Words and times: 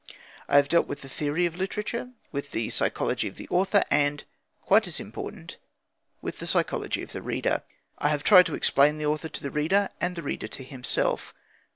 I 0.47 0.55
have 0.55 0.67
dealt 0.67 0.87
with 0.87 1.01
the 1.01 1.07
theory 1.09 1.45
of 1.45 1.55
literature, 1.55 2.09
with 2.31 2.53
the 2.53 2.71
psychology 2.71 3.27
of 3.27 3.35
the 3.35 3.47
author, 3.49 3.83
and 3.91 4.23
quite 4.59 4.87
as 4.87 4.99
important 4.99 5.57
with 6.23 6.39
the 6.39 6.47
psychology 6.47 7.03
of 7.03 7.11
the 7.11 7.21
reader. 7.21 7.61
I 7.99 8.09
have 8.09 8.23
tried 8.23 8.47
to 8.47 8.55
explain 8.55 8.97
the 8.97 9.05
author 9.05 9.29
to 9.29 9.43
the 9.43 9.51
reader 9.51 9.89
and 10.01 10.15
the 10.15 10.23
reader 10.23 10.47
to 10.47 10.63
himself. 10.63 11.35